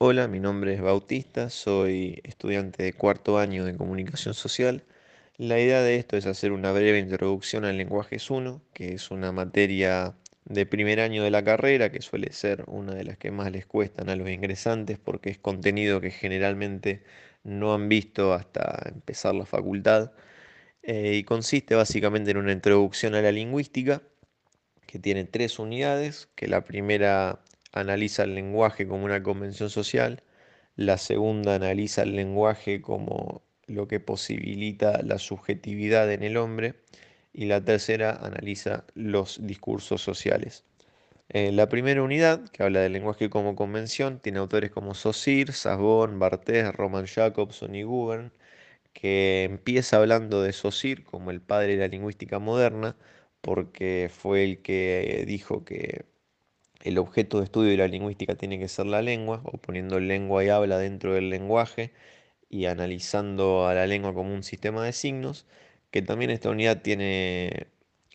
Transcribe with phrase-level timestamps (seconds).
[0.00, 4.84] Hola, mi nombre es Bautista, soy estudiante de cuarto año de comunicación social.
[5.38, 9.32] La idea de esto es hacer una breve introducción al lenguaje 1, que es una
[9.32, 10.14] materia
[10.44, 13.66] de primer año de la carrera, que suele ser una de las que más les
[13.66, 17.02] cuestan a los ingresantes porque es contenido que generalmente
[17.42, 20.12] no han visto hasta empezar la facultad.
[20.82, 24.02] Eh, y consiste básicamente en una introducción a la lingüística
[24.86, 30.22] que tiene tres unidades, que la primera analiza el lenguaje como una convención social,
[30.76, 36.74] la segunda analiza el lenguaje como lo que posibilita la subjetividad en el hombre
[37.32, 40.64] y la tercera analiza los discursos sociales.
[41.30, 46.18] Eh, la primera unidad, que habla del lenguaje como convención, tiene autores como Saussure, Sassbon,
[46.18, 48.32] Barthes, Roman Jacobson y Gubern,
[48.92, 52.96] que empieza hablando de Saussure como el padre de la lingüística moderna,
[53.40, 56.06] porque fue el que dijo que
[56.80, 60.44] el objeto de estudio de la lingüística tiene que ser la lengua, o poniendo lengua
[60.44, 61.92] y habla dentro del lenguaje
[62.48, 65.46] y analizando a la lengua como un sistema de signos,
[65.90, 67.68] que también esta unidad tiene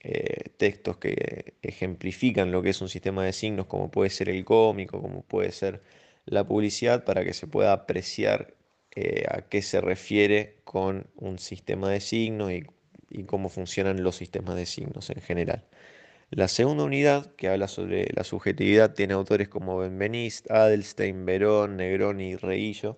[0.03, 4.45] eh, textos que ejemplifican lo que es un sistema de signos, como puede ser el
[4.45, 5.81] cómico, como puede ser
[6.25, 8.55] la publicidad, para que se pueda apreciar
[8.95, 12.63] eh, a qué se refiere con un sistema de signos y
[13.13, 15.63] y cómo funcionan los sistemas de signos en general.
[16.29, 22.31] La segunda unidad, que habla sobre la subjetividad, tiene autores como Benveniste, Adelstein, Verón, Negroni
[22.31, 22.97] y Reillo,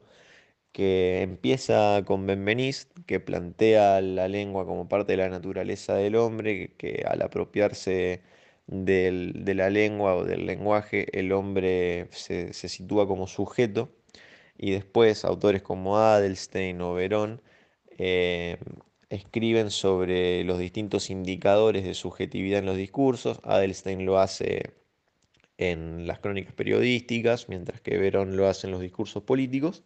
[0.71, 6.73] que empieza con Benveniste, que plantea la lengua como parte de la naturaleza del hombre,
[6.77, 8.23] que, al apropiarse
[8.67, 13.95] de la lengua o del lenguaje, el hombre se, sitúa como sujeto.
[14.57, 17.41] Y después autores como Adelstein o Verón
[17.97, 18.57] eh,
[19.09, 23.39] escriben sobre los distintos indicadores de subjetividad en los discursos.
[23.43, 24.73] Adelstein lo hace
[25.57, 29.83] en las crónicas periodísticas, mientras que Verón lo hace en los discursos políticos.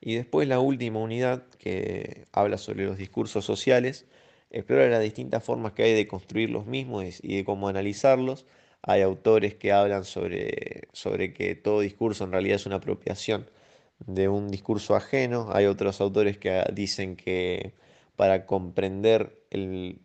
[0.00, 4.06] Y después la última unidad, que habla sobre los discursos sociales,
[4.50, 8.46] explora las distintas formas que hay de construir los mismos y de cómo analizarlos.
[8.82, 13.50] Hay autores que hablan sobre, sobre que todo discurso en realidad es una apropiación
[13.98, 15.48] de un discurso ajeno.
[15.52, 17.74] Hay otros autores que dicen que
[18.16, 20.00] para comprender el,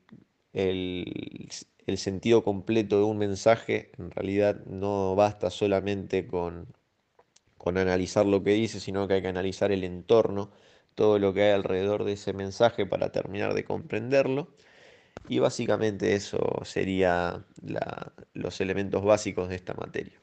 [1.96, 6.68] sentido completo de un mensaje, en realidad no basta solamente con,
[7.58, 10.52] con analizar lo que dice, sino que hay que analizar el entorno,
[10.96, 14.50] todo lo que hay alrededor de ese mensaje para terminar de comprenderlo.
[15.30, 17.46] Y básicamente eso sería
[18.34, 20.22] los elementos básicos de esta materia.